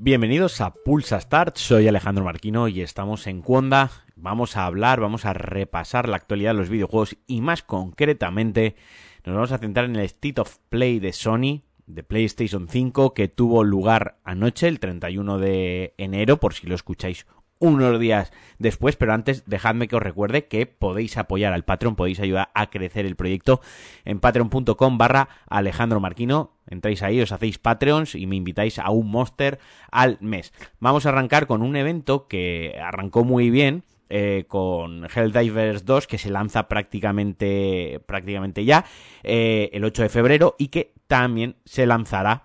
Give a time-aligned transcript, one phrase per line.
[0.00, 3.90] Bienvenidos a Pulsa Start, soy Alejandro Marquino y estamos en Cuonda.
[4.16, 8.76] Vamos a hablar, vamos a repasar la actualidad de los videojuegos y más concretamente
[9.24, 13.28] nos vamos a centrar en el State of Play de Sony, de PlayStation 5, que
[13.28, 17.26] tuvo lugar anoche, el 31 de enero, por si lo escucháis
[17.58, 22.20] unos días después, pero antes dejadme que os recuerde que podéis apoyar al Patreon, podéis
[22.20, 23.60] ayudar a crecer el proyecto
[24.04, 26.52] en patreon.com barra Alejandro Marquino.
[26.66, 29.58] Entráis ahí, os hacéis Patreons y me invitáis a un Monster
[29.90, 30.52] al mes.
[30.80, 36.16] Vamos a arrancar con un evento que arrancó muy bien, eh, con Helldivers 2 que
[36.16, 38.86] se lanza prácticamente, prácticamente ya
[39.22, 42.44] eh, el 8 de febrero y que también se lanzará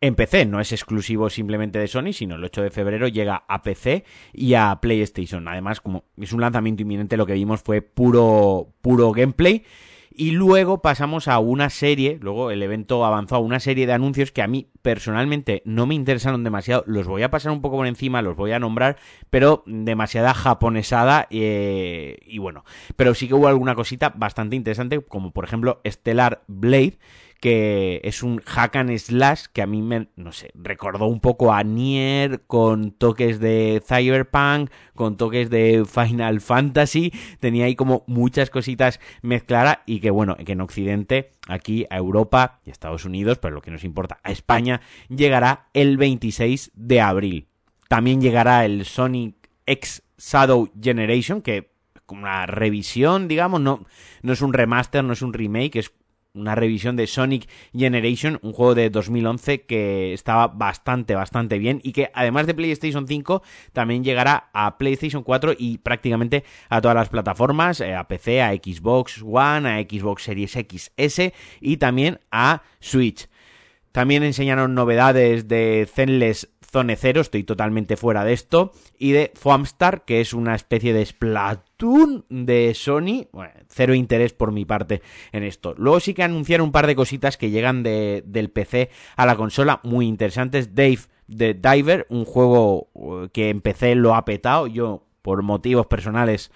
[0.00, 0.46] en PC.
[0.46, 4.54] No es exclusivo simplemente de Sony, sino el 8 de febrero llega a PC y
[4.54, 5.46] a PlayStation.
[5.48, 9.64] Además, como es un lanzamiento inminente, lo que vimos fue puro, puro gameplay.
[10.20, 14.32] Y luego pasamos a una serie, luego el evento avanzó a una serie de anuncios
[14.32, 16.82] que a mí personalmente no me interesaron demasiado.
[16.88, 18.96] Los voy a pasar un poco por encima, los voy a nombrar,
[19.30, 21.28] pero demasiada japonesada.
[21.30, 22.64] Eh, y bueno,
[22.96, 26.98] pero sí que hubo alguna cosita bastante interesante, como por ejemplo Stellar Blade
[27.40, 31.52] que es un hack and slash que a mí me, no sé, recordó un poco
[31.52, 38.50] a Nier con toques de Cyberpunk, con toques de Final Fantasy, tenía ahí como muchas
[38.50, 43.54] cositas mezcladas y que bueno, que en Occidente, aquí a Europa y Estados Unidos, pero
[43.54, 47.48] lo que nos importa, a España, llegará el 26 de abril.
[47.88, 51.70] También llegará el Sonic X Shadow Generation, que
[52.04, 53.84] como una revisión, digamos, no,
[54.22, 55.92] no es un remaster, no es un remake, es
[56.34, 61.92] una revisión de Sonic Generation, un juego de 2011 que estaba bastante, bastante bien y
[61.92, 67.08] que además de PlayStation 5 también llegará a PlayStation 4 y prácticamente a todas las
[67.08, 73.28] plataformas, eh, a PC, a Xbox One, a Xbox Series XS y también a Switch.
[73.92, 80.04] También enseñaron novedades de Zenless Zone Zero, estoy totalmente fuera de esto, y de Foamstar,
[80.04, 83.26] que es una especie de Splatoon de Sony.
[83.32, 85.00] Bueno, cero interés por mi parte
[85.32, 85.74] en esto.
[85.78, 89.36] Luego sí que anunciaron un par de cositas que llegan de, del PC a la
[89.36, 90.74] consola, muy interesantes.
[90.74, 91.00] Dave
[91.34, 94.66] the Diver, un juego uh, que en PC lo ha petado.
[94.66, 96.50] Yo, por motivos personales,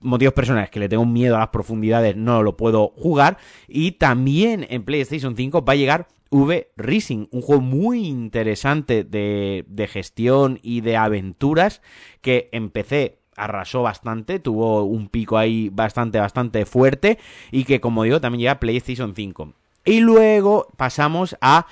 [0.00, 3.38] motivos personales que le tengo miedo a las profundidades, no lo puedo jugar.
[3.66, 9.64] Y también en PlayStation 5 va a llegar V Racing, un juego muy interesante de,
[9.68, 11.82] de gestión y de aventuras
[12.20, 17.18] que empecé arrasó bastante, tuvo un pico ahí bastante, bastante fuerte
[17.52, 19.52] y que como digo también llega a PlayStation 5.
[19.84, 21.66] Y luego pasamos a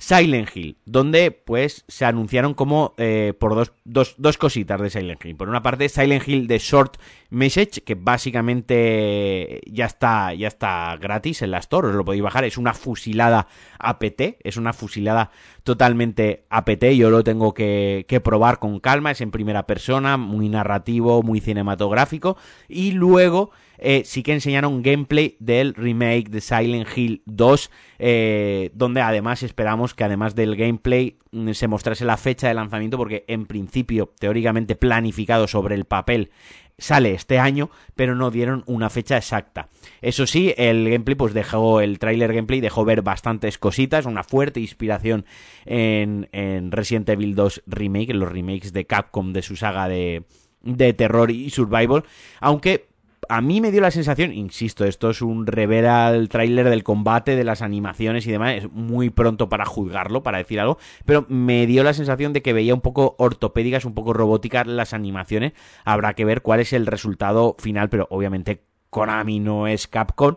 [0.00, 5.22] Silent Hill, donde pues se anunciaron como eh, por dos, dos, dos, cositas de Silent
[5.22, 5.36] Hill.
[5.36, 6.96] Por una parte, Silent Hill de Short
[7.28, 12.44] Message, que básicamente ya está, ya está gratis en la Store, os lo podéis bajar,
[12.44, 13.46] es una fusilada
[13.78, 15.30] APT, es una fusilada
[15.64, 21.22] totalmente APT, yo lo tengo que probar con calma, es en primera persona, muy narrativo,
[21.22, 23.50] muy cinematográfico, y luego
[23.80, 29.94] eh, sí que enseñaron gameplay del remake de Silent Hill 2, eh, donde además esperamos
[29.94, 34.76] que además del gameplay mm, se mostrase la fecha de lanzamiento, porque en principio, teóricamente
[34.76, 36.30] planificado sobre el papel,
[36.76, 39.68] sale este año, pero no dieron una fecha exacta.
[40.00, 44.60] Eso sí, el gameplay, pues dejó, el trailer gameplay dejó ver bastantes cositas, una fuerte
[44.60, 45.24] inspiración
[45.64, 50.24] en, en Resident Evil 2 Remake, en los remakes de Capcom de su saga de,
[50.62, 52.04] de terror y survival,
[52.40, 52.89] aunque
[53.28, 57.36] a mí me dio la sensación, insisto, esto es un rever al tráiler del combate,
[57.36, 61.66] de las animaciones y demás, es muy pronto para juzgarlo, para decir algo, pero me
[61.66, 65.52] dio la sensación de que veía un poco ortopédicas, un poco robóticas las animaciones,
[65.84, 70.36] habrá que ver cuál es el resultado final, pero obviamente Konami no es Capcom,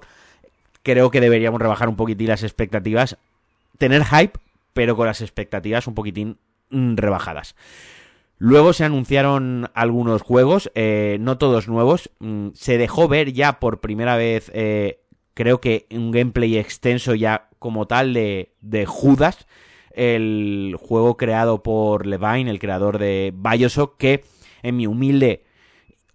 [0.83, 3.17] creo que deberíamos rebajar un poquitín las expectativas,
[3.77, 4.39] tener hype,
[4.73, 6.37] pero con las expectativas un poquitín
[6.69, 7.55] mm, rebajadas.
[8.37, 12.09] Luego se anunciaron algunos juegos, eh, no todos nuevos.
[12.19, 14.99] Mm, se dejó ver ya por primera vez, eh,
[15.33, 19.47] creo que un gameplay extenso ya como tal de, de Judas,
[19.91, 24.23] el juego creado por Levine, el creador de Bioshock, que
[24.63, 25.45] en mi humilde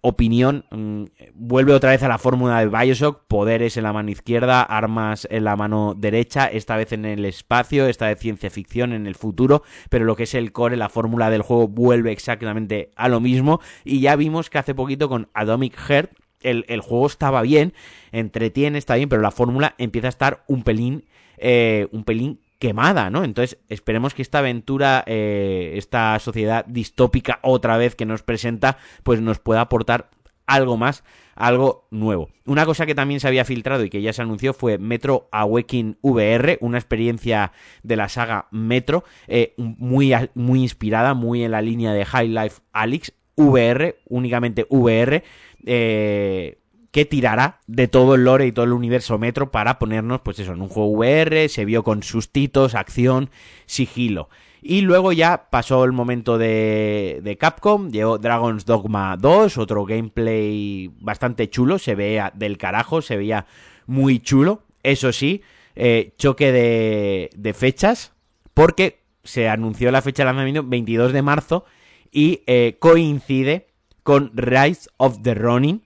[0.01, 1.03] opinión, mm,
[1.33, 5.43] vuelve otra vez a la fórmula de Bioshock, poderes en la mano izquierda, armas en
[5.43, 9.63] la mano derecha, esta vez en el espacio, esta vez ciencia ficción en el futuro,
[9.89, 13.59] pero lo que es el core, la fórmula del juego vuelve exactamente a lo mismo.
[13.83, 16.11] Y ya vimos que hace poquito con Atomic Heart
[16.41, 17.73] el, el juego estaba bien,
[18.11, 21.05] entretiene, está bien, pero la fórmula empieza a estar un pelín,
[21.37, 23.23] eh, un pelín quemada, ¿no?
[23.23, 29.21] Entonces esperemos que esta aventura, eh, esta sociedad distópica otra vez que nos presenta, pues
[29.21, 30.09] nos pueda aportar
[30.45, 31.03] algo más,
[31.35, 32.29] algo nuevo.
[32.45, 35.97] Una cosa que también se había filtrado y que ya se anunció fue Metro Awakening
[36.01, 37.53] VR, una experiencia
[37.83, 42.61] de la saga Metro, eh, muy, muy inspirada, muy en la línea de High Life
[42.73, 45.23] Alyx, VR, únicamente VR,
[45.65, 46.57] eh,
[46.91, 50.53] que tirará de todo el lore y todo el universo Metro para ponernos, pues eso,
[50.53, 53.29] en un juego VR, se vio con sustitos, acción,
[53.65, 54.29] sigilo.
[54.61, 60.91] Y luego ya pasó el momento de, de, Capcom, llegó Dragon's Dogma 2, otro gameplay
[60.99, 63.45] bastante chulo, se veía del carajo, se veía
[63.85, 64.63] muy chulo.
[64.83, 65.41] Eso sí,
[65.75, 68.11] eh, choque de, fechas,
[68.53, 71.65] porque se anunció la fecha de lanzamiento 22 de marzo
[72.11, 73.67] y eh, coincide
[74.03, 75.83] con Rise of the Ronin,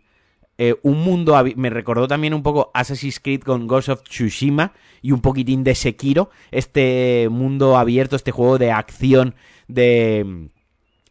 [0.69, 5.12] eh, un mundo, me recordó también un poco Assassin's Creed con Ghost of Tsushima y
[5.12, 9.36] un poquitín de Sekiro, este mundo abierto, este juego de acción
[9.68, 10.50] de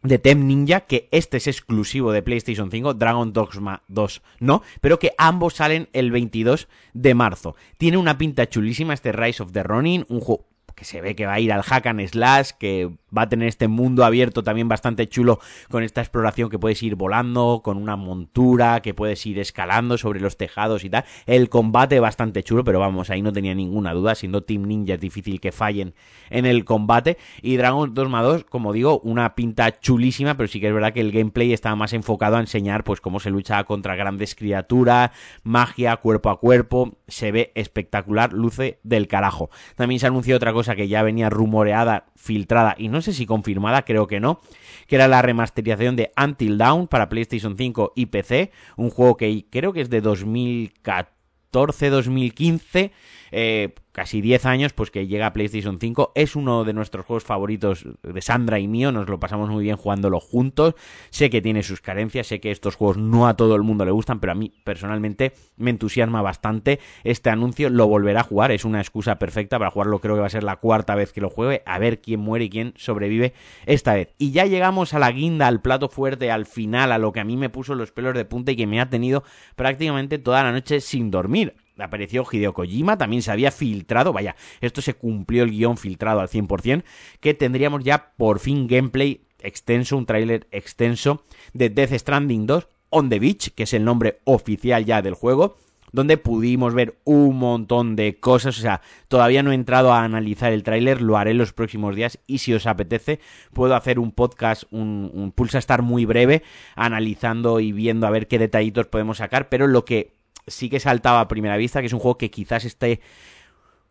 [0.03, 4.99] de Tem Ninja, que este es exclusivo de PlayStation 5, Dragon Dogma 2 no, pero
[4.99, 7.55] que ambos salen el 22 de marzo.
[7.77, 11.25] Tiene una pinta chulísima este Rise of the Ronin, un juego que se ve que
[11.25, 14.67] va a ir al hack and slash, que va a tener este mundo abierto también
[14.67, 15.39] bastante chulo
[15.69, 20.19] con esta exploración que puedes ir volando, con una montura, que puedes ir escalando sobre
[20.19, 21.05] los tejados y tal.
[21.25, 24.99] El combate bastante chulo, pero vamos, ahí no tenía ninguna duda, siendo Team Ninja es
[24.99, 25.93] difícil que fallen
[26.29, 27.17] en el combate.
[27.41, 31.01] Y Dragon 2 2, como digo, una pinta chulísima, pero sí que es verdad que
[31.01, 35.11] el gameplay estaba más enfocado a enseñar pues cómo se lucha contra grandes criaturas,
[35.43, 39.49] magia, cuerpo a cuerpo, se ve espectacular, luce del carajo.
[39.75, 43.83] También se anunció otra cosa que ya venía rumoreada, filtrada y no sé si confirmada,
[43.83, 44.41] creo que no,
[44.87, 49.45] que era la remasterización de Until Dawn para PlayStation 5 y PC, un juego que
[49.49, 52.91] creo que es de 2014, 2015
[53.31, 56.11] eh, casi 10 años, pues que llega a PlayStation 5.
[56.15, 59.77] Es uno de nuestros juegos favoritos de Sandra y mío, nos lo pasamos muy bien
[59.77, 60.75] jugándolo juntos.
[61.11, 63.91] Sé que tiene sus carencias, sé que estos juegos no a todo el mundo le
[63.91, 67.69] gustan, pero a mí personalmente me entusiasma bastante este anuncio.
[67.69, 70.43] Lo volverá a jugar, es una excusa perfecta para jugarlo, creo que va a ser
[70.43, 73.33] la cuarta vez que lo juegue, a ver quién muere y quién sobrevive
[73.67, 74.09] esta vez.
[74.17, 77.23] Y ya llegamos a la guinda, al plato fuerte, al final, a lo que a
[77.23, 79.23] mí me puso los pelos de punta y que me ha tenido
[79.55, 84.81] prácticamente toda la noche sin dormir apareció Hideo Kojima, también se había filtrado, vaya, esto
[84.81, 86.83] se cumplió el guion filtrado al 100%,
[87.19, 91.23] que tendríamos ya por fin gameplay extenso, un tráiler extenso
[91.53, 95.57] de Death Stranding 2 On the Beach, que es el nombre oficial ya del juego,
[95.91, 100.51] donde pudimos ver un montón de cosas, o sea, todavía no he entrado a analizar
[100.51, 103.19] el tráiler, lo haré los próximos días y si os apetece
[103.53, 106.41] puedo hacer un podcast, un, un pulsa estar muy breve,
[106.75, 110.13] analizando y viendo a ver qué detallitos podemos sacar, pero lo que
[110.47, 113.01] sí que saltaba a primera vista, que es un juego que quizás esté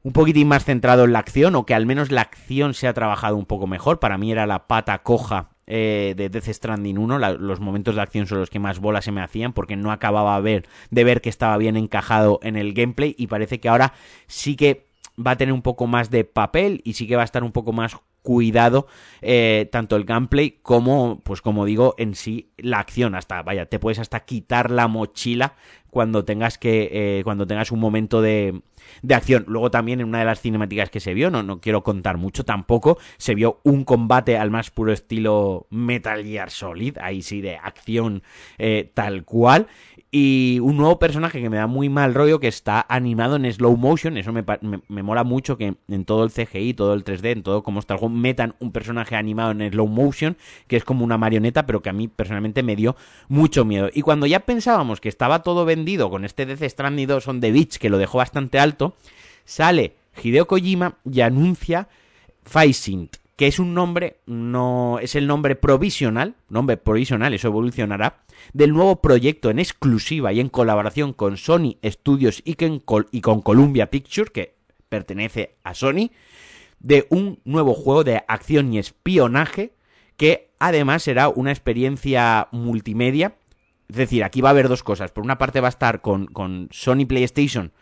[0.03, 2.95] un poquitín más centrado en la acción, o que al menos la acción se ha
[2.95, 4.01] trabajado un poco mejor.
[4.01, 8.27] Para mí era la pata coja eh, de Death Stranding 1, los momentos de acción
[8.27, 11.29] son los que más bolas se me hacían, porque no acababa ver, de ver que
[11.29, 13.93] estaba bien encajado en el gameplay, y parece que ahora
[14.27, 17.25] sí que va a tener un poco más de papel y sí que va a
[17.27, 18.87] estar un poco más cuidado
[19.21, 23.81] eh, tanto el gameplay como pues como digo en sí la acción hasta vaya te
[23.81, 25.55] puedes hasta quitar la mochila
[25.93, 28.63] cuando tengas que eh, cuando tengas un momento de,
[29.03, 31.83] de acción luego también en una de las cinemáticas que se vio no no quiero
[31.83, 37.21] contar mucho tampoco se vio un combate al más puro estilo Metal Gear Solid ahí
[37.21, 38.23] sí de acción
[38.57, 39.67] eh, tal cual
[40.15, 43.79] y un nuevo personaje que me da muy mal rollo que está animado en slow
[43.79, 44.19] motion.
[44.19, 44.45] Eso me,
[44.89, 47.95] me, mola mucho que en todo el CGI, todo el 3D, en todo como está
[47.95, 51.81] el juego, metan un personaje animado en slow motion, que es como una marioneta, pero
[51.81, 52.95] que a mí personalmente me dio
[53.29, 53.89] mucho miedo.
[53.95, 57.53] Y cuando ya pensábamos que estaba todo vendido con este Death Stranding 2 on the
[57.53, 58.97] Beach, que lo dejó bastante alto,
[59.45, 61.89] sale Hideo Kojima y anuncia
[62.43, 68.23] Faisint que es un nombre, no es el nombre provisional, nombre provisional, eso evolucionará,
[68.53, 74.31] del nuevo proyecto en exclusiva y en colaboración con Sony Studios y con, Columbia Pictures,
[74.31, 74.55] que
[74.89, 76.11] pertenece a Sony,
[76.79, 79.73] de un nuevo juego de acción y espionaje
[80.17, 83.35] que además será una experiencia multimedia.
[83.93, 85.13] Es decir, aquí va a haber dos cosas.
[85.13, 87.73] Por una parte va a estar con, con Sony PlayStation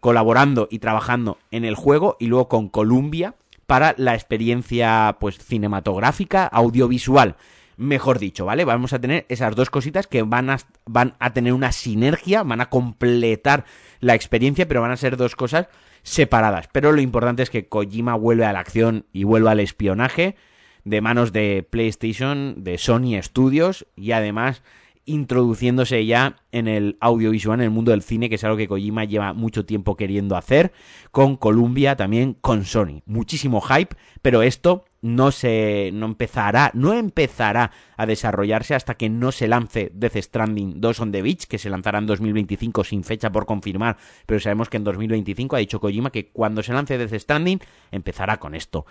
[0.00, 3.34] colaborando y trabajando en el juego y luego con Columbia
[3.66, 7.36] para la experiencia pues cinematográfica, audiovisual
[7.76, 8.64] mejor dicho, ¿vale?
[8.64, 12.60] Vamos a tener esas dos cositas que van a, van a tener una sinergia, van
[12.60, 13.64] a completar
[14.00, 15.68] la experiencia, pero van a ser dos cosas
[16.02, 16.68] separadas.
[16.72, 20.36] Pero lo importante es que Kojima vuelve a la acción y vuelva al espionaje
[20.84, 24.62] de manos de PlayStation, de Sony Studios y además
[25.08, 29.04] introduciéndose ya en el audiovisual, en el mundo del cine, que es algo que Kojima
[29.04, 30.72] lleva mucho tiempo queriendo hacer,
[31.10, 33.02] con Columbia, también con Sony.
[33.06, 39.32] Muchísimo hype, pero esto no se no empezará, no empezará a desarrollarse hasta que no
[39.32, 43.32] se lance Death Stranding 2 on the Beach, que se lanzará en 2025 sin fecha
[43.32, 43.96] por confirmar,
[44.26, 47.60] pero sabemos que en 2025 ha dicho Kojima que cuando se lance Death Stranding
[47.90, 48.84] empezará con esto.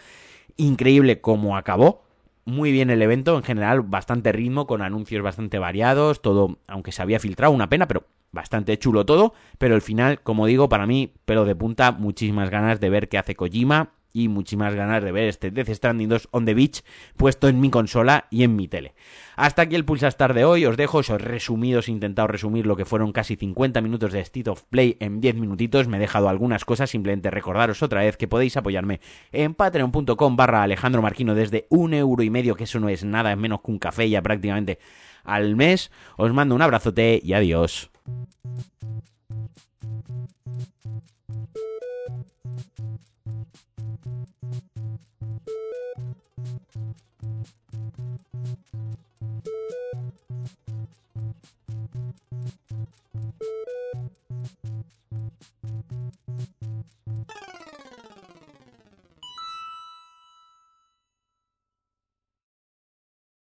[0.56, 2.07] Increíble cómo acabó,
[2.48, 7.02] muy bien el evento, en general bastante ritmo, con anuncios bastante variados, todo, aunque se
[7.02, 11.14] había filtrado, una pena, pero bastante chulo todo, pero el final, como digo, para mí,
[11.26, 15.28] pelo de punta, muchísimas ganas de ver qué hace Kojima y muchísimas ganas de ver
[15.28, 16.84] este Death Stranding 2 on the Beach
[17.18, 18.96] puesto en mi consola y en mi tele.
[19.36, 22.66] Hasta aquí el Pulsastar de hoy, os dejo, os he resumido, os he intentado resumir
[22.66, 26.00] lo que fueron casi 50 minutos de State of Play en 10 minutitos, me he
[26.00, 31.36] dejado algunas cosas, simplemente recordaros otra vez que podéis apoyarme en patreon.com barra Alejandro Marquino
[31.36, 34.10] desde un euro y medio, que eso no es nada, es menos que un café
[34.10, 34.80] ya prácticamente
[35.24, 35.92] al mes.
[36.16, 37.92] Os mando un abrazote y adiós.